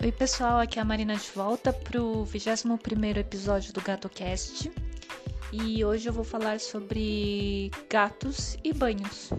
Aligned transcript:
Oi 0.00 0.12
pessoal, 0.12 0.60
aqui 0.60 0.78
é 0.78 0.82
a 0.82 0.84
Marina 0.84 1.16
de 1.16 1.28
volta 1.34 1.72
pro 1.72 2.24
21º 2.24 3.16
episódio 3.16 3.72
do 3.72 3.80
GatoCast 3.80 4.70
e 5.52 5.84
hoje 5.84 6.08
eu 6.08 6.12
vou 6.12 6.22
falar 6.22 6.60
sobre 6.60 7.68
gatos 7.90 8.56
e 8.62 8.72
banhos. 8.72 9.30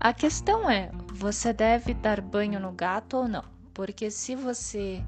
A 0.00 0.14
questão 0.14 0.70
é, 0.70 0.90
você 1.12 1.52
deve 1.52 1.92
dar 1.92 2.22
banho 2.22 2.58
no 2.58 2.72
gato 2.72 3.18
ou 3.18 3.28
não? 3.28 3.44
Porque 3.74 4.10
se 4.10 4.34
você 4.34 5.04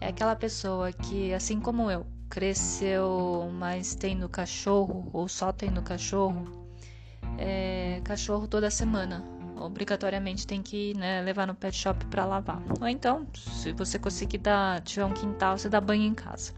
é 0.00 0.10
aquela 0.10 0.36
pessoa 0.36 0.92
que, 0.92 1.34
assim 1.34 1.58
como 1.58 1.90
eu, 1.90 2.06
cresceu 2.30 3.50
mais 3.52 3.94
tendo 3.94 4.28
cachorro 4.28 5.10
ou 5.12 5.28
só 5.28 5.52
tendo 5.52 5.82
cachorro, 5.82 6.46
é, 7.36 8.00
cachorro 8.04 8.46
toda 8.46 8.70
semana. 8.70 9.22
Obrigatoriamente 9.56 10.46
tem 10.46 10.62
que 10.62 10.94
né, 10.94 11.20
levar 11.20 11.46
no 11.46 11.54
pet 11.54 11.76
shop 11.76 12.06
para 12.06 12.24
lavar. 12.24 12.62
Ou 12.80 12.88
então, 12.88 13.26
se 13.34 13.72
você 13.72 13.98
conseguir 13.98 14.38
dar, 14.38 14.80
tiver 14.80 15.04
um 15.04 15.12
quintal, 15.12 15.58
você 15.58 15.68
dá 15.68 15.80
banho 15.80 16.04
em 16.04 16.14
casa. 16.14 16.54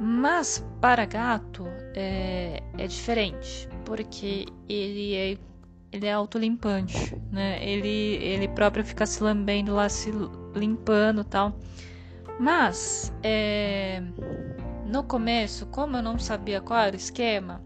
Mas 0.00 0.64
para 0.80 1.04
gato 1.04 1.64
é, 1.94 2.60
é 2.76 2.86
diferente, 2.88 3.68
porque 3.84 4.46
ele 4.68 5.14
é, 5.14 5.38
ele 5.92 6.06
é 6.06 6.12
autolimpante, 6.12 7.16
né? 7.30 7.64
Ele, 7.64 8.16
ele 8.16 8.48
próprio 8.48 8.84
fica 8.84 9.06
se 9.06 9.22
lambendo 9.22 9.72
lá, 9.72 9.88
se 9.88 10.10
limpando 10.56 11.22
tal. 11.22 11.56
Mas 12.40 13.12
é, 13.22 14.02
no 14.92 15.02
começo, 15.02 15.64
como 15.66 15.96
eu 15.96 16.02
não 16.02 16.18
sabia 16.18 16.60
qual 16.60 16.78
era 16.78 16.94
o 16.94 16.98
esquema, 16.98 17.62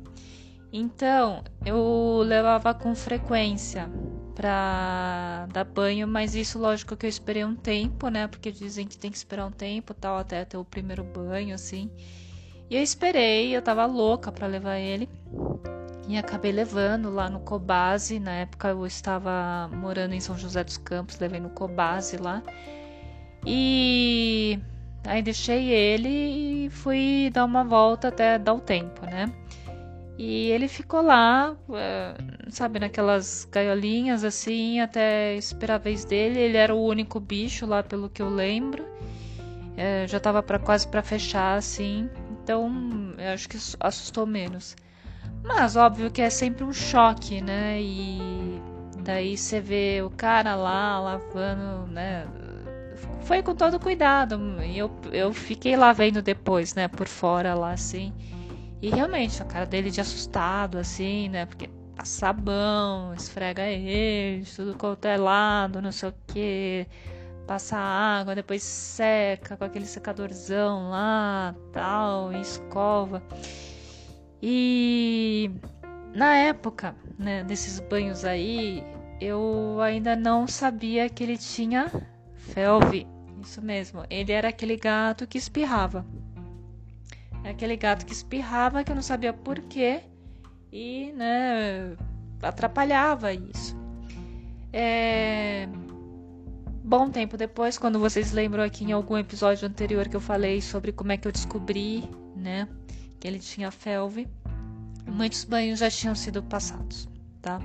então 0.72 1.42
eu 1.64 2.22
levava 2.24 2.72
com 2.72 2.94
frequência 2.94 3.90
para 4.34 5.48
dar 5.52 5.64
banho, 5.64 6.06
mas 6.06 6.34
isso 6.34 6.58
lógico 6.58 6.96
que 6.96 7.04
eu 7.04 7.10
esperei 7.10 7.44
um 7.44 7.56
tempo, 7.56 8.08
né? 8.08 8.28
Porque 8.28 8.52
dizem 8.52 8.86
que 8.86 8.96
tem 8.96 9.10
que 9.10 9.16
esperar 9.16 9.46
um 9.46 9.50
tempo, 9.50 9.92
tal, 9.92 10.18
até 10.18 10.44
ter 10.44 10.56
o 10.56 10.64
primeiro 10.64 11.02
banho 11.02 11.54
assim. 11.54 11.90
E 12.70 12.76
eu 12.76 12.82
esperei, 12.82 13.56
eu 13.56 13.62
tava 13.62 13.86
louca 13.86 14.30
para 14.30 14.46
levar 14.46 14.78
ele. 14.78 15.08
E 16.08 16.16
acabei 16.16 16.52
levando 16.52 17.10
lá 17.10 17.28
no 17.28 17.40
Cobase, 17.40 18.20
na 18.20 18.32
época 18.32 18.68
eu 18.68 18.86
estava 18.86 19.68
morando 19.72 20.14
em 20.14 20.20
São 20.20 20.38
José 20.38 20.62
dos 20.62 20.76
Campos, 20.76 21.18
levei 21.18 21.40
no 21.40 21.50
Cobase 21.50 22.16
lá. 22.18 22.42
E 23.44 24.60
Aí 25.06 25.22
deixei 25.22 25.70
ele 25.70 26.66
e 26.66 26.70
fui 26.70 27.30
dar 27.32 27.44
uma 27.44 27.64
volta 27.64 28.08
até 28.08 28.38
dar 28.38 28.54
o 28.54 28.60
tempo, 28.60 29.04
né? 29.06 29.32
E 30.18 30.50
ele 30.50 30.66
ficou 30.66 31.02
lá, 31.02 31.54
eh, 31.74 32.14
sabe, 32.48 32.78
naquelas 32.80 33.46
gaiolinhas 33.52 34.24
assim, 34.24 34.80
até 34.80 35.34
esperar 35.36 35.74
a 35.74 35.78
vez 35.78 36.04
dele. 36.04 36.40
Ele 36.40 36.56
era 36.56 36.74
o 36.74 36.82
único 36.82 37.20
bicho 37.20 37.66
lá, 37.66 37.82
pelo 37.82 38.08
que 38.08 38.22
eu 38.22 38.30
lembro. 38.30 38.84
É, 39.76 40.06
já 40.08 40.18
tava 40.18 40.42
pra, 40.42 40.58
quase 40.58 40.88
para 40.88 41.02
fechar, 41.02 41.56
assim. 41.56 42.08
Então, 42.42 43.14
eu 43.18 43.34
acho 43.34 43.48
que 43.48 43.58
assustou 43.78 44.26
menos. 44.26 44.74
Mas, 45.44 45.76
óbvio 45.76 46.10
que 46.10 46.22
é 46.22 46.30
sempre 46.30 46.64
um 46.64 46.72
choque, 46.72 47.42
né? 47.42 47.80
E 47.80 48.18
daí 49.04 49.36
você 49.36 49.60
vê 49.60 50.02
o 50.02 50.10
cara 50.10 50.54
lá 50.56 50.98
lavando, 50.98 51.86
né? 51.92 52.26
Foi 53.22 53.42
com 53.42 53.54
todo 53.54 53.78
cuidado. 53.78 54.38
E 54.62 54.78
eu, 54.78 54.90
eu 55.12 55.32
fiquei 55.32 55.76
lá 55.76 55.92
vendo 55.92 56.22
depois, 56.22 56.74
né, 56.74 56.88
por 56.88 57.08
fora 57.08 57.54
lá 57.54 57.72
assim. 57.72 58.12
E 58.80 58.90
realmente, 58.90 59.42
a 59.42 59.44
cara 59.44 59.66
dele 59.66 59.90
de 59.90 60.00
assustado, 60.00 60.78
assim, 60.78 61.28
né? 61.28 61.46
Porque 61.46 61.68
passa 61.96 62.18
sabão, 62.18 63.14
esfrega 63.14 63.62
ele, 63.62 64.44
tudo 64.54 64.76
quanto 64.76 65.06
é 65.06 65.16
lado, 65.16 65.80
não 65.80 65.92
sei 65.92 66.10
o 66.10 66.14
que. 66.26 66.86
Passa 67.46 67.76
água, 67.76 68.34
depois 68.34 68.62
seca 68.62 69.56
com 69.56 69.64
aquele 69.64 69.86
secadorzão 69.86 70.90
lá, 70.90 71.54
tal, 71.72 72.32
e 72.32 72.40
escova. 72.40 73.22
E 74.42 75.50
na 76.14 76.36
época, 76.36 76.94
né, 77.18 77.44
desses 77.44 77.80
banhos 77.80 78.24
aí, 78.24 78.84
eu 79.20 79.80
ainda 79.80 80.16
não 80.16 80.46
sabia 80.46 81.08
que 81.08 81.22
ele 81.22 81.38
tinha 81.38 81.90
felve 82.52 83.06
isso 83.40 83.60
mesmo. 83.62 84.04
Ele 84.10 84.32
era 84.32 84.48
aquele 84.48 84.76
gato 84.76 85.26
que 85.26 85.38
espirrava. 85.38 86.04
Aquele 87.44 87.76
gato 87.76 88.04
que 88.04 88.12
espirrava 88.12 88.82
que 88.82 88.90
eu 88.90 88.96
não 88.96 89.02
sabia 89.02 89.32
porquê 89.32 90.02
e, 90.72 91.12
né, 91.12 91.96
atrapalhava 92.42 93.32
isso. 93.32 93.76
É... 94.72 95.68
Bom 96.82 97.10
tempo 97.10 97.36
depois, 97.36 97.78
quando 97.78 97.98
vocês 97.98 98.32
lembram 98.32 98.62
aqui 98.62 98.84
em 98.84 98.92
algum 98.92 99.16
episódio 99.16 99.66
anterior 99.66 100.08
que 100.08 100.16
eu 100.16 100.20
falei 100.20 100.60
sobre 100.60 100.92
como 100.92 101.12
é 101.12 101.16
que 101.16 101.26
eu 101.26 101.32
descobri, 101.32 102.08
né, 102.34 102.68
que 103.18 103.26
ele 103.26 103.38
tinha 103.38 103.70
felve, 103.70 104.28
muitos 105.06 105.44
banhos 105.44 105.80
já 105.80 105.90
tinham 105.90 106.14
sido 106.14 106.42
passados, 106.42 107.08
tá? 107.42 107.60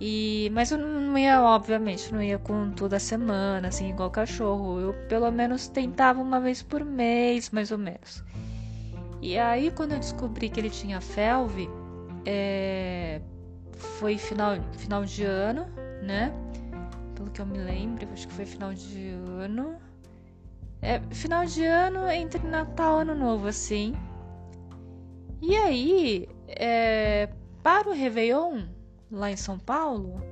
E, 0.00 0.50
mas 0.52 0.70
eu 0.70 0.78
não 0.78 1.18
ia, 1.18 1.42
obviamente, 1.42 2.12
não 2.12 2.22
ia 2.22 2.38
com 2.38 2.70
toda 2.70 2.98
semana, 3.00 3.68
assim, 3.68 3.90
igual 3.90 4.10
cachorro. 4.10 4.78
Eu 4.78 4.94
pelo 5.08 5.30
menos 5.30 5.66
tentava 5.68 6.20
uma 6.20 6.40
vez 6.40 6.62
por 6.62 6.84
mês, 6.84 7.50
mais 7.50 7.72
ou 7.72 7.78
menos. 7.78 8.22
E 9.20 9.36
aí, 9.36 9.70
quando 9.72 9.92
eu 9.92 9.98
descobri 9.98 10.48
que 10.48 10.60
ele 10.60 10.70
tinha 10.70 11.00
felve, 11.00 11.68
é, 12.24 13.20
foi 13.72 14.16
final, 14.16 14.56
final 14.74 15.04
de 15.04 15.24
ano, 15.24 15.66
né? 16.02 16.32
Pelo 17.16 17.30
que 17.30 17.40
eu 17.40 17.46
me 17.46 17.58
lembro, 17.58 18.06
acho 18.12 18.28
que 18.28 18.34
foi 18.34 18.46
final 18.46 18.72
de 18.72 19.08
ano. 19.40 19.76
É, 20.80 21.00
final 21.10 21.44
de 21.44 21.64
ano 21.64 22.08
entre 22.08 22.46
Natal 22.46 22.98
e 22.98 23.02
Ano 23.02 23.16
Novo, 23.16 23.48
assim. 23.48 23.94
E 25.42 25.56
aí, 25.56 26.28
é, 26.46 27.28
para 27.64 27.88
o 27.88 27.92
Réveillon, 27.92 28.66
lá 29.10 29.30
em 29.30 29.36
São 29.36 29.58
Paulo, 29.58 30.22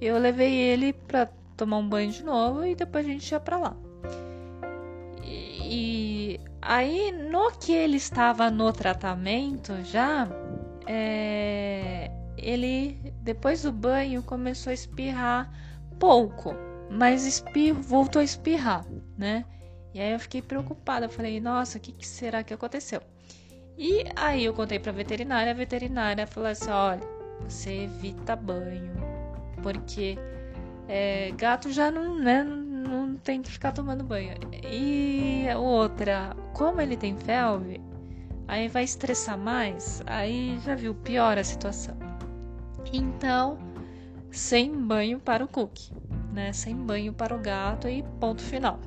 eu 0.00 0.18
levei 0.18 0.54
ele 0.54 0.92
para 0.92 1.26
tomar 1.56 1.78
um 1.78 1.88
banho 1.88 2.10
de 2.10 2.22
novo 2.22 2.64
e 2.64 2.74
depois 2.74 3.06
a 3.06 3.08
gente 3.08 3.30
ia 3.30 3.40
para 3.40 3.56
lá. 3.56 3.76
E, 5.22 6.38
aí, 6.62 7.10
no 7.10 7.50
que 7.52 7.72
ele 7.72 7.96
estava 7.96 8.50
no 8.50 8.72
tratamento 8.72 9.72
já, 9.82 10.28
é, 10.86 12.10
ele, 12.36 13.12
depois 13.22 13.62
do 13.62 13.72
banho, 13.72 14.22
começou 14.22 14.70
a 14.70 14.74
espirrar 14.74 15.50
pouco, 15.98 16.54
mas 16.90 17.26
espir, 17.26 17.72
voltou 17.72 18.20
a 18.20 18.24
espirrar, 18.24 18.86
né? 19.18 19.44
E 19.92 20.00
aí 20.00 20.12
eu 20.12 20.20
fiquei 20.20 20.42
preocupada, 20.42 21.08
falei, 21.08 21.40
nossa, 21.40 21.78
o 21.78 21.80
que, 21.80 21.90
que 21.90 22.06
será 22.06 22.44
que 22.44 22.52
aconteceu? 22.52 23.00
E 23.78 24.04
aí 24.14 24.44
eu 24.44 24.54
contei 24.54 24.78
para 24.78 24.90
a 24.92 24.94
veterinária, 24.94 25.52
a 25.52 25.54
veterinária 25.54 26.26
falou 26.26 26.50
assim, 26.50 26.70
olha, 26.70 27.15
você 27.40 27.84
evita 27.84 28.34
banho, 28.36 28.92
porque 29.62 30.18
é, 30.88 31.32
gato 31.32 31.70
já 31.70 31.90
não, 31.90 32.18
né, 32.18 32.42
não 32.44 33.16
tem 33.16 33.42
que 33.42 33.50
ficar 33.50 33.72
tomando 33.72 34.04
banho. 34.04 34.34
E 34.64 35.46
outra, 35.56 36.36
como 36.52 36.80
ele 36.80 36.96
tem 36.96 37.16
felve, 37.16 37.80
aí 38.46 38.68
vai 38.68 38.84
estressar 38.84 39.38
mais, 39.38 40.02
aí 40.06 40.58
já 40.64 40.74
viu, 40.74 40.94
piora 40.94 41.40
a 41.40 41.44
situação. 41.44 41.96
Então, 42.92 43.58
sem 44.30 44.72
banho 44.72 45.18
para 45.18 45.44
o 45.44 45.48
cookie, 45.48 45.92
né? 46.32 46.52
Sem 46.52 46.76
banho 46.76 47.12
para 47.12 47.34
o 47.34 47.38
gato 47.38 47.88
e 47.88 48.04
ponto 48.20 48.42
final. 48.42 48.78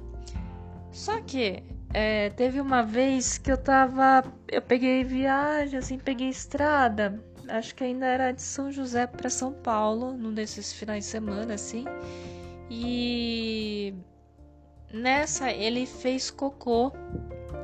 Só 0.92 1.20
que 1.22 1.64
é, 1.94 2.30
teve 2.32 2.62
uma 2.62 2.82
vez 2.82 3.38
que 3.38 3.52
eu 3.52 3.58
tava. 3.58 4.24
Eu 4.48 4.62
peguei 4.62 5.04
viagem, 5.04 5.78
assim, 5.78 5.98
peguei 5.98 6.30
estrada 6.30 7.22
acho 7.50 7.76
que 7.76 7.84
ainda 7.84 8.06
era 8.06 8.32
de 8.32 8.42
São 8.42 8.72
José 8.72 9.08
para 9.08 9.30
São 9.30 9.52
Paulo, 9.52 10.14
num 10.14 10.34
desses 10.34 10.72
finais 10.74 11.06
de 11.06 11.10
semana, 11.10 11.54
assim. 11.56 11.86
E 12.70 13.94
nessa 14.94 15.52
ele 15.52 15.86
fez 15.86 16.30
cocô, 16.30 16.92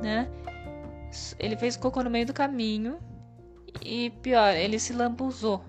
né? 0.02 0.28
Ele 1.38 1.56
fez 1.56 1.76
cocô 1.76 2.02
no 2.02 2.10
meio 2.10 2.26
do 2.26 2.34
caminho. 2.34 2.98
E 3.84 4.10
pior, 4.22 4.54
ele 4.54 4.78
se 4.78 4.92
lambuzou 4.92 5.62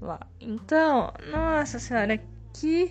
lá. 0.00 0.20
Então, 0.40 1.12
nossa 1.30 1.78
senhora, 1.78 2.20
que. 2.54 2.90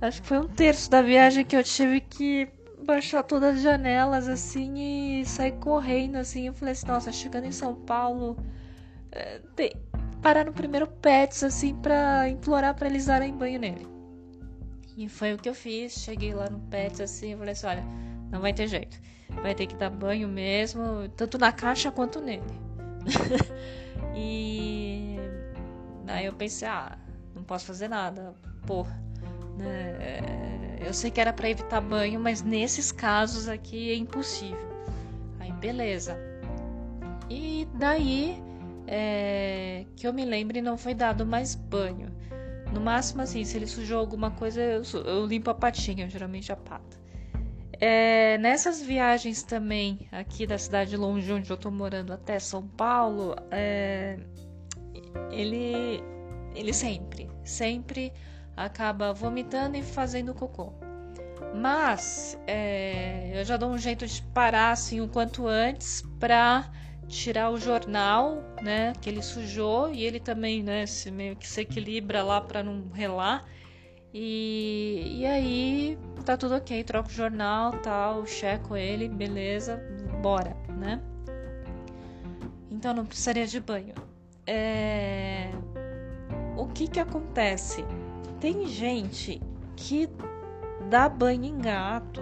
Acho 0.00 0.22
que 0.22 0.28
foi 0.28 0.38
um 0.38 0.48
terço 0.48 0.88
da 0.88 1.02
viagem 1.02 1.44
que 1.44 1.56
eu 1.56 1.64
tive 1.64 2.00
que 2.00 2.48
baixar 2.86 3.24
todas 3.24 3.56
as 3.56 3.62
janelas 3.62 4.28
assim 4.28 5.20
e 5.20 5.26
sair 5.26 5.52
correndo 5.52 6.16
assim. 6.16 6.46
Eu 6.46 6.54
falei 6.54 6.72
assim, 6.72 6.86
nossa, 6.86 7.10
chegando 7.10 7.46
em 7.46 7.52
São 7.52 7.74
Paulo 7.74 8.36
é, 9.12 9.40
parar 10.22 10.44
no 10.44 10.52
primeiro 10.52 10.86
Pets, 10.86 11.42
assim, 11.42 11.74
pra 11.76 12.28
implorar 12.28 12.74
pra 12.74 12.88
eles 12.88 13.06
darem 13.06 13.36
banho 13.36 13.58
nele. 13.58 13.86
E 14.96 15.08
foi 15.08 15.34
o 15.34 15.38
que 15.38 15.48
eu 15.48 15.54
fiz. 15.54 15.92
Cheguei 15.92 16.34
lá 16.34 16.48
no 16.50 16.58
Pets, 16.58 17.00
assim, 17.00 17.32
e 17.32 17.36
falei 17.36 17.52
assim: 17.52 17.66
olha, 17.66 17.84
não 18.30 18.40
vai 18.40 18.52
ter 18.52 18.66
jeito. 18.66 19.00
Vai 19.42 19.54
ter 19.54 19.66
que 19.66 19.76
dar 19.76 19.90
banho 19.90 20.28
mesmo, 20.28 21.08
tanto 21.16 21.38
na 21.38 21.52
caixa 21.52 21.90
quanto 21.90 22.20
nele. 22.20 22.42
E 24.20 25.16
aí 26.08 26.26
eu 26.26 26.32
pensei, 26.32 26.66
ah, 26.66 26.98
não 27.34 27.44
posso 27.44 27.66
fazer 27.66 27.86
nada, 27.86 28.34
pô. 28.66 28.84
Né? 29.56 30.78
Eu 30.84 30.92
sei 30.92 31.10
que 31.10 31.20
era 31.20 31.32
para 31.32 31.48
evitar 31.48 31.80
banho, 31.80 32.18
mas 32.18 32.42
nesses 32.42 32.90
casos 32.90 33.48
aqui 33.48 33.92
é 33.92 33.94
impossível. 33.94 34.68
Aí 35.38 35.52
beleza. 35.52 36.16
E 37.30 37.68
daí 37.74 38.42
é, 38.90 39.84
que 39.94 40.06
eu 40.06 40.12
me 40.14 40.24
lembre 40.24 40.62
não 40.62 40.78
foi 40.78 40.94
dado 40.94 41.26
mais 41.26 41.54
banho. 41.54 42.08
No 42.72 42.80
máximo, 42.80 43.22
assim, 43.22 43.44
se 43.44 43.56
ele 43.56 43.66
sujou 43.66 43.98
alguma 43.98 44.30
coisa, 44.30 44.60
eu, 44.62 44.82
eu 45.04 45.26
limpo 45.26 45.50
a 45.50 45.54
patinha, 45.54 46.08
geralmente 46.08 46.50
a 46.50 46.56
pata. 46.56 46.96
É, 47.80 48.38
nessas 48.38 48.82
viagens 48.82 49.42
também, 49.42 50.08
aqui 50.10 50.46
da 50.46 50.58
cidade 50.58 50.96
longe 50.96 51.30
onde 51.32 51.48
eu 51.48 51.56
tô 51.56 51.70
morando 51.70 52.12
até 52.12 52.38
São 52.38 52.66
Paulo, 52.66 53.36
é, 53.50 54.18
ele, 55.30 56.02
ele 56.54 56.72
sempre, 56.72 57.30
sempre 57.44 58.12
acaba 58.56 59.12
vomitando 59.12 59.76
e 59.76 59.82
fazendo 59.82 60.34
cocô. 60.34 60.72
Mas 61.54 62.38
é, 62.46 63.30
eu 63.32 63.44
já 63.44 63.56
dou 63.56 63.70
um 63.70 63.78
jeito 63.78 64.06
de 64.06 64.22
parar 64.34 64.72
assim 64.72 65.00
o 65.00 65.08
quanto 65.08 65.46
antes 65.46 66.02
pra 66.18 66.70
tirar 67.08 67.50
o 67.50 67.58
jornal, 67.58 68.42
né, 68.62 68.92
que 69.00 69.08
ele 69.08 69.22
sujou 69.22 69.90
e 69.90 70.04
ele 70.04 70.20
também, 70.20 70.62
né, 70.62 70.86
se 70.86 71.10
meio 71.10 71.34
que 71.34 71.48
se 71.48 71.62
equilibra 71.62 72.22
lá 72.22 72.40
para 72.40 72.62
não 72.62 72.88
relar. 72.92 73.44
E, 74.12 75.18
e 75.20 75.26
aí 75.26 75.98
tá 76.24 76.36
tudo 76.36 76.54
ok, 76.54 76.82
troco 76.84 77.08
o 77.08 77.12
jornal, 77.12 77.72
tal, 77.78 78.26
checo 78.26 78.76
ele, 78.76 79.08
beleza, 79.08 79.82
bora, 80.22 80.56
né? 80.68 81.00
Então 82.70 82.94
não 82.94 83.04
precisaria 83.04 83.46
de 83.46 83.60
banho. 83.60 83.94
É... 84.46 85.50
O 86.56 86.66
que 86.66 86.88
que 86.88 87.00
acontece? 87.00 87.84
Tem 88.40 88.66
gente 88.66 89.40
que 89.76 90.08
dá 90.88 91.08
banho 91.08 91.44
em 91.44 91.58
gato 91.58 92.20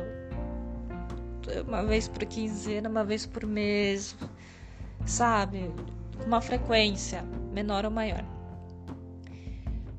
uma 1.66 1.84
vez 1.84 2.08
por 2.08 2.24
quinzena, 2.24 2.88
uma 2.88 3.04
vez 3.04 3.26
por 3.26 3.46
mês, 3.46 4.16
sabe? 5.06 5.70
Com 6.18 6.24
uma 6.24 6.40
frequência 6.40 7.22
menor 7.52 7.84
ou 7.84 7.90
maior. 7.90 8.24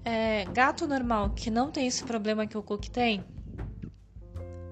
É, 0.06 0.46
gato 0.54 0.88
normal 0.88 1.32
que 1.32 1.50
não 1.50 1.72
tem 1.72 1.88
esse 1.88 2.04
problema 2.04 2.46
que 2.48 2.58
o 2.58 2.64
Cook 2.64 2.86
tem, 2.88 3.26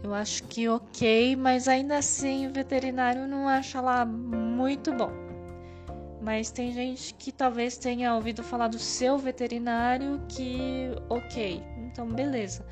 eu 0.06 0.14
acho 0.14 0.44
que 0.44 0.70
ok, 0.70 1.36
mas 1.36 1.68
ainda 1.68 1.98
assim 1.98 2.46
o 2.46 2.54
veterinário 2.54 3.28
não 3.28 3.48
acha 3.48 3.82
lá 3.82 4.06
muito 4.06 4.94
bom. 4.94 5.10
Mas 6.22 6.52
tem 6.52 6.72
gente 6.72 7.14
que 7.16 7.32
talvez 7.32 7.76
tenha 7.78 8.14
ouvido 8.14 8.44
falar 8.44 8.68
do 8.68 8.78
seu 8.78 9.18
veterinário 9.18 10.22
que 10.30 10.92
ok, 11.10 11.62
então 11.80 12.08
beleza. 12.08 12.66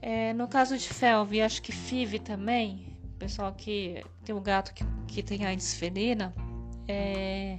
É, 0.00 0.34
no 0.34 0.46
caso 0.46 0.76
de 0.76 0.88
Felv, 0.88 1.40
acho 1.40 1.62
que 1.62 1.72
FIV 1.72 2.18
também, 2.18 2.86
pessoal 3.18 3.52
que 3.54 4.04
tem 4.24 4.34
o 4.34 4.40
gato 4.40 4.74
que, 4.74 4.84
que 5.06 5.22
tem 5.22 5.46
a 5.46 5.58
felina, 5.58 6.34
é, 6.88 7.58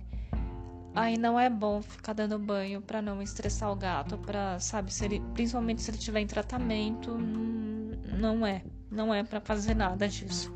aí 0.95 1.17
não 1.17 1.39
é 1.39 1.49
bom 1.49 1.81
ficar 1.81 2.13
dando 2.13 2.37
banho 2.37 2.81
para 2.81 3.01
não 3.01 3.21
estressar 3.21 3.71
o 3.71 3.75
gato, 3.75 4.17
para 4.17 4.59
sabe, 4.59 4.93
se 4.93 5.05
ele, 5.05 5.21
principalmente 5.33 5.81
se 5.81 5.89
ele 5.91 5.97
estiver 5.97 6.21
em 6.21 6.27
tratamento, 6.27 7.17
não 7.17 8.45
é, 8.45 8.63
não 8.91 9.13
é 9.13 9.23
para 9.23 9.39
fazer 9.39 9.75
nada 9.75 10.07
disso. 10.07 10.53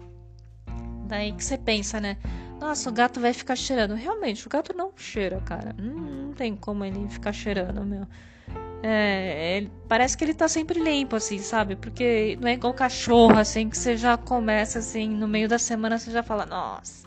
Daí 1.08 1.32
que 1.32 1.44
você 1.44 1.58
pensa, 1.58 2.00
né? 2.00 2.18
Nossa, 2.60 2.90
o 2.90 2.94
gato 2.94 3.20
vai 3.20 3.34
ficar 3.34 3.56
cheirando. 3.56 3.94
Realmente, 3.94 4.46
o 4.46 4.50
gato 4.50 4.76
não 4.76 4.92
cheira, 4.96 5.40
cara. 5.42 5.74
Não, 5.78 5.94
não 5.94 6.34
tem 6.34 6.56
como 6.56 6.84
ele 6.84 7.08
ficar 7.08 7.32
cheirando, 7.32 7.86
meu. 7.86 8.06
É, 8.84 9.58
ele, 9.58 9.72
parece 9.88 10.18
que 10.18 10.24
ele 10.24 10.34
tá 10.34 10.48
sempre 10.48 10.80
limpo, 10.80 11.16
assim, 11.16 11.40
sabe? 11.40 11.76
Porque 11.76 12.38
não 12.42 12.48
é 12.48 12.54
igual 12.54 12.74
cachorro, 12.74 13.38
assim, 13.38 13.70
que 13.70 13.78
você 13.78 13.98
já 13.98 14.18
começa, 14.18 14.80
assim, 14.80 15.10
no 15.10 15.28
meio 15.28 15.48
da 15.48 15.58
semana 15.58 15.98
você 15.98 16.12
já 16.12 16.22
fala, 16.22 16.46
nossa, 16.46 17.07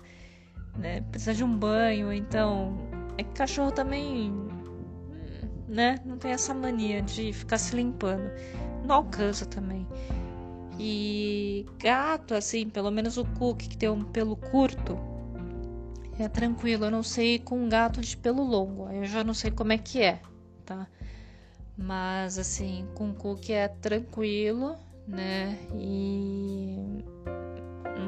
né? 0.80 1.02
Precisa 1.10 1.34
de 1.34 1.44
um 1.44 1.56
banho, 1.56 2.12
então. 2.12 2.76
É 3.16 3.22
que 3.22 3.30
cachorro 3.32 3.70
também. 3.70 4.32
Né? 5.68 6.00
Não 6.04 6.16
tem 6.16 6.32
essa 6.32 6.52
mania 6.52 7.00
de 7.02 7.32
ficar 7.32 7.58
se 7.58 7.76
limpando. 7.76 8.30
Não 8.84 8.96
alcança 8.96 9.46
também. 9.46 9.86
E 10.78 11.66
gato, 11.78 12.34
assim, 12.34 12.68
pelo 12.68 12.90
menos 12.90 13.18
o 13.18 13.24
Cook, 13.24 13.58
que 13.58 13.76
tem 13.76 13.88
um 13.88 14.02
pelo 14.02 14.34
curto, 14.34 14.98
é 16.18 16.26
tranquilo. 16.28 16.86
Eu 16.86 16.90
não 16.90 17.02
sei 17.02 17.38
com 17.38 17.62
um 17.62 17.68
gato 17.68 18.00
de 18.00 18.16
pelo 18.16 18.42
longo. 18.42 18.90
Eu 18.90 19.04
já 19.04 19.22
não 19.22 19.34
sei 19.34 19.50
como 19.50 19.72
é 19.72 19.78
que 19.78 20.02
é, 20.02 20.20
tá? 20.64 20.88
Mas, 21.76 22.38
assim, 22.38 22.86
com 22.94 23.10
o 23.10 23.14
Cook 23.14 23.50
é 23.50 23.68
tranquilo, 23.68 24.74
né? 25.06 25.58
E 25.74 27.04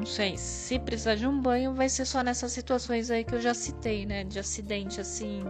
não 0.03 0.11
sei, 0.11 0.37
se 0.37 0.77
precisar 0.79 1.15
de 1.15 1.25
um 1.25 1.41
banho, 1.41 1.73
vai 1.73 1.87
ser 1.87 2.03
só 2.03 2.21
nessas 2.21 2.51
situações 2.51 3.09
aí 3.09 3.23
que 3.23 3.35
eu 3.35 3.39
já 3.39 3.53
citei, 3.53 4.05
né? 4.05 4.25
De 4.25 4.37
acidente 4.37 4.99
assim 4.99 5.41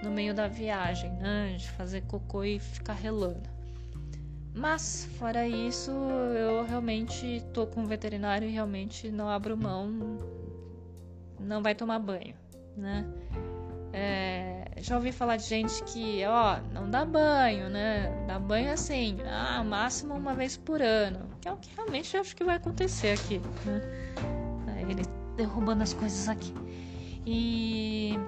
no 0.00 0.12
meio 0.12 0.32
da 0.32 0.46
viagem, 0.46 1.10
né? 1.14 1.56
De 1.58 1.68
fazer 1.72 2.02
cocô 2.02 2.44
e 2.44 2.60
ficar 2.60 2.92
relando. 2.92 3.50
Mas, 4.54 5.08
fora 5.18 5.46
isso, 5.48 5.90
eu 5.90 6.64
realmente 6.64 7.44
tô 7.52 7.66
com 7.66 7.82
o 7.82 7.86
veterinário 7.86 8.48
e 8.48 8.52
realmente 8.52 9.10
não 9.10 9.28
abro 9.28 9.56
mão, 9.56 9.90
não 11.40 11.60
vai 11.60 11.74
tomar 11.74 11.98
banho, 11.98 12.36
né? 12.76 13.04
É, 13.92 14.59
já 14.82 14.96
ouvi 14.96 15.12
falar 15.12 15.36
de 15.36 15.44
gente 15.44 15.82
que, 15.84 16.24
ó, 16.26 16.58
não 16.72 16.90
dá 16.90 17.04
banho, 17.04 17.68
né? 17.68 18.24
Dá 18.26 18.38
banho 18.38 18.72
assim, 18.72 19.18
ah, 19.26 19.62
máximo 19.62 20.14
uma 20.14 20.34
vez 20.34 20.56
por 20.56 20.80
ano. 20.80 21.28
Que 21.40 21.48
é 21.48 21.52
o 21.52 21.56
que 21.56 21.70
realmente 21.74 22.14
eu 22.14 22.20
acho 22.20 22.34
que 22.34 22.44
vai 22.44 22.56
acontecer 22.56 23.12
aqui, 23.12 23.40
né? 24.66 24.84
Ele 24.88 25.02
derrubando 25.36 25.82
as 25.82 25.92
coisas 25.92 26.28
aqui. 26.28 26.54
E 27.26 28.18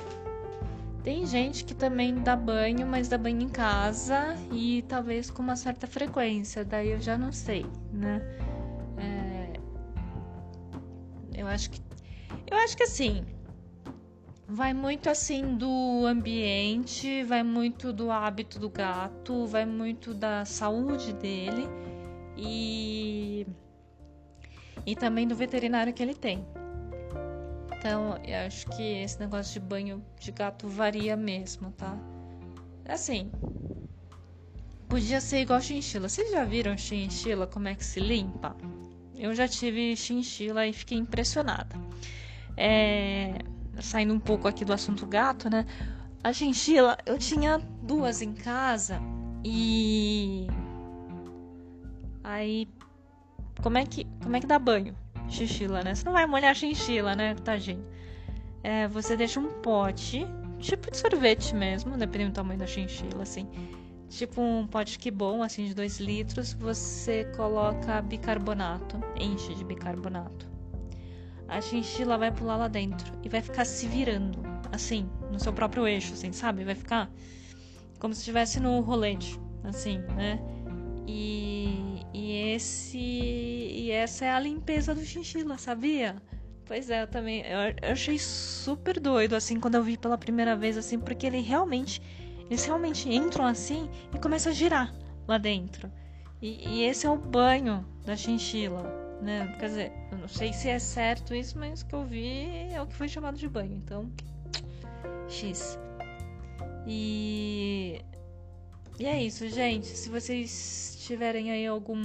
tem 1.02 1.26
gente 1.26 1.64
que 1.64 1.75
também 1.75 2.14
dá 2.14 2.37
banho, 2.37 2.87
mas 2.87 3.08
dá 3.08 3.19
banho 3.19 3.40
em 3.40 3.49
casa 3.49 4.37
e 4.52 4.84
talvez 4.88 5.31
com 5.31 5.43
uma 5.43 5.56
certa 5.56 5.87
frequência. 5.87 6.64
Daí 6.64 6.90
eu 6.90 7.00
já 7.00 7.16
não 7.16 7.32
sei, 7.32 7.66
né? 7.93 8.20
É... 8.99 9.52
Eu 11.34 11.46
acho 11.46 11.70
que. 11.70 11.81
Eu 12.50 12.58
acho 12.58 12.76
que 12.76 12.82
assim 12.82 13.25
Vai 14.54 14.75
muito 14.75 15.09
assim 15.09 15.56
do 15.56 16.04
ambiente, 16.04 17.25
vai 17.25 17.42
muito 17.42 17.90
do 17.90 18.11
hábito 18.11 18.59
do 18.59 18.68
gato, 18.68 19.47
vai 19.47 19.64
muito 19.64 20.12
da 20.12 20.44
saúde 20.44 21.14
dele 21.14 21.66
e 22.37 23.47
e 24.85 24.94
também 24.94 25.26
do 25.26 25.35
veterinário 25.35 25.94
que 25.94 26.02
ele 26.02 26.14
tem. 26.14 26.47
Então, 27.78 28.21
eu 28.23 28.47
acho 28.47 28.66
que 28.66 28.82
esse 28.82 29.18
negócio 29.18 29.59
de 29.59 29.66
banho 29.66 30.04
de 30.21 30.30
gato 30.30 30.68
varia 30.68 31.16
mesmo, 31.16 31.73
tá? 31.73 31.97
Assim, 32.87 33.32
podia 34.87 35.23
ser 35.23 35.40
igual 35.40 35.62
chinchila. 35.62 36.11
Vocês 36.11 36.30
já 36.30 36.44
viram 36.44 36.76
chinchila 36.76 37.47
como 37.47 37.68
é 37.68 37.75
que 37.75 37.87
se 37.87 38.00
limpa? 38.00 38.54
Eu 39.16 39.35
já 39.35 39.49
tive 39.49 39.97
chinchila 39.97 40.66
e 40.66 40.75
fiquei 40.75 40.99
impressionada. 40.99 41.75
É, 42.54 43.38
saindo 43.82 44.14
um 44.14 44.20
pouco 44.20 44.48
aqui 44.48 44.64
do 44.64 44.72
assunto 44.72 45.06
gato, 45.06 45.50
né? 45.50 45.66
A 46.22 46.32
chinchila, 46.32 46.96
eu 47.04 47.18
tinha 47.18 47.58
duas 47.82 48.22
em 48.22 48.32
casa 48.32 49.00
e 49.44 50.46
aí 52.22 52.68
como 53.60 53.78
é 53.78 53.84
que 53.84 54.06
como 54.22 54.36
é 54.36 54.40
que 54.40 54.46
dá 54.46 54.58
banho 54.58 54.94
chinchila, 55.28 55.82
né? 55.82 55.94
Você 55.94 56.04
não 56.04 56.12
vai 56.12 56.26
molhar 56.26 56.52
a 56.52 56.54
chinchila, 56.54 57.16
né, 57.16 57.34
tadinho? 57.34 57.84
É, 58.62 58.86
você 58.86 59.16
deixa 59.16 59.40
um 59.40 59.48
pote, 59.60 60.26
tipo 60.58 60.90
de 60.90 60.96
sorvete 60.96 61.54
mesmo, 61.54 61.96
dependendo 61.96 62.30
do 62.30 62.34
tamanho 62.34 62.58
da 62.58 62.66
chinchila, 62.66 63.22
assim. 63.22 63.48
Tipo 64.08 64.40
um 64.42 64.66
pote 64.66 64.98
que 64.98 65.10
bom, 65.10 65.42
assim, 65.42 65.66
de 65.66 65.74
2 65.74 65.98
litros, 65.98 66.52
você 66.52 67.24
coloca 67.36 68.00
bicarbonato, 68.02 69.00
enche 69.16 69.54
de 69.54 69.64
bicarbonato 69.64 70.51
a 71.52 71.61
chinchila 71.61 72.16
vai 72.16 72.32
pular 72.32 72.56
lá 72.56 72.68
dentro 72.68 73.12
e 73.23 73.28
vai 73.28 73.42
ficar 73.42 73.66
se 73.66 73.87
virando, 73.87 74.42
assim, 74.73 75.09
no 75.30 75.38
seu 75.38 75.52
próprio 75.52 75.87
eixo, 75.87 76.14
assim, 76.14 76.32
sabe? 76.32 76.64
Vai 76.64 76.75
ficar 76.75 77.11
como 77.99 78.14
se 78.14 78.21
estivesse 78.21 78.59
no 78.59 78.80
rolete, 78.80 79.38
assim, 79.62 79.99
né? 80.16 80.40
E, 81.06 82.00
e 82.14 82.54
esse 82.54 82.99
e 82.99 83.90
essa 83.90 84.25
é 84.25 84.32
a 84.32 84.40
limpeza 84.40 84.94
do 84.94 85.04
chinchila, 85.04 85.59
sabia? 85.59 86.16
Pois 86.64 86.88
é, 86.88 87.02
eu 87.02 87.06
também 87.06 87.42
eu, 87.42 87.59
eu 87.82 87.92
achei 87.92 88.18
super 88.18 88.99
doido 88.99 89.35
assim 89.35 89.61
quando 89.61 89.75
eu 89.75 89.82
vi 89.82 89.99
pela 89.99 90.16
primeira 90.16 90.56
vez 90.56 90.78
assim, 90.78 90.99
porque 90.99 91.26
ele 91.26 91.40
realmente 91.40 92.00
eles 92.49 92.64
realmente 92.64 93.12
entram 93.12 93.44
assim 93.44 93.90
e 94.14 94.18
começam 94.18 94.50
a 94.50 94.54
girar 94.54 94.94
lá 95.28 95.37
dentro. 95.37 95.92
E, 96.40 96.66
e 96.66 96.85
esse 96.85 97.06
é 97.06 97.11
o 97.11 97.16
banho 97.16 97.87
da 98.04 98.16
chinchila 98.16 99.12
né? 99.23 99.57
Quer 99.59 99.67
dizer, 99.69 99.93
eu 100.11 100.19
não 100.19 100.29
sei 100.29 100.52
se 100.52 100.69
é 100.69 100.79
certo 100.79 101.35
isso, 101.35 101.59
mas 101.59 101.81
o 101.81 101.87
que 101.87 101.95
eu 101.95 102.05
vi 102.05 102.73
é 102.73 102.83
o 102.83 102.87
que 102.87 102.95
foi 102.95 103.09
chamado 103.09 103.38
de 103.38 103.49
banho. 103.49 103.73
Então, 103.73 104.11
X. 105.29 105.79
E. 106.87 108.02
E 108.99 109.07
é 109.07 109.23
isso, 109.23 109.49
gente. 109.49 109.87
Se 109.87 110.09
vocês 110.11 110.99
tiverem 111.07 111.50
aí 111.50 111.67
algum. 111.67 112.02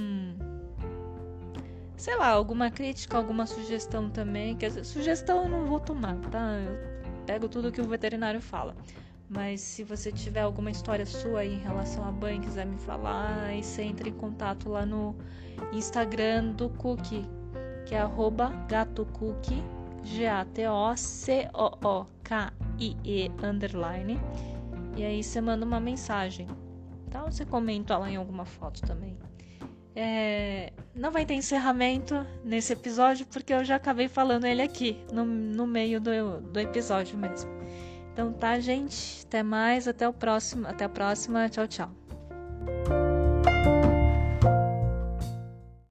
Sei 1.96 2.16
lá, 2.16 2.28
alguma 2.28 2.70
crítica, 2.70 3.16
alguma 3.16 3.46
sugestão 3.46 4.08
também. 4.08 4.56
Que 4.56 4.70
sugestão 4.84 5.44
eu 5.44 5.48
não 5.48 5.66
vou 5.66 5.80
tomar, 5.80 6.16
tá? 6.30 6.54
Eu 6.60 7.24
pego 7.26 7.48
tudo 7.48 7.72
que 7.72 7.80
o 7.80 7.88
veterinário 7.88 8.40
fala. 8.40 8.76
Mas 9.28 9.60
se 9.60 9.84
você 9.84 10.10
tiver 10.10 10.40
alguma 10.40 10.70
história 10.70 11.04
sua 11.04 11.44
em 11.44 11.58
relação 11.58 12.02
a 12.06 12.10
banho, 12.10 12.40
quiser 12.40 12.64
me 12.64 12.78
falar, 12.78 13.44
aí 13.44 13.62
você 13.62 13.82
entra 13.82 14.08
em 14.08 14.12
contato 14.12 14.70
lá 14.70 14.86
no 14.86 15.14
Instagram 15.72 16.52
do 16.52 16.70
Cookie, 16.70 17.26
que 17.84 17.94
é 17.94 18.00
arroba 18.00 18.48
gatocookie, 18.68 19.62
G-A-T-O-C-O-O-K-I-E 20.02 20.70
underline. 23.42 24.18
E 24.96 25.04
aí 25.04 25.22
você 25.22 25.40
manda 25.42 25.66
uma 25.66 25.78
mensagem. 25.78 26.46
Tá? 27.10 27.22
Você 27.24 27.44
comenta 27.44 27.98
lá 27.98 28.10
em 28.10 28.16
alguma 28.16 28.46
foto 28.46 28.80
também. 28.82 29.18
É... 29.94 30.72
Não 30.94 31.10
vai 31.10 31.26
ter 31.26 31.34
encerramento 31.34 32.26
nesse 32.44 32.72
episódio 32.72 33.26
porque 33.26 33.52
eu 33.52 33.62
já 33.64 33.76
acabei 33.76 34.08
falando 34.08 34.46
ele 34.46 34.62
aqui, 34.62 34.96
no, 35.12 35.24
no 35.24 35.66
meio 35.66 36.00
do, 36.00 36.40
do 36.40 36.60
episódio 36.60 37.18
mesmo. 37.18 37.57
Então 38.18 38.32
tá, 38.32 38.58
gente. 38.58 39.24
Até 39.24 39.44
mais. 39.44 39.86
Até 39.86 40.08
o 40.08 40.12
próximo. 40.12 40.66
Até 40.66 40.86
a 40.86 40.88
próxima. 40.88 41.48
Tchau, 41.48 41.68
tchau. 41.68 42.07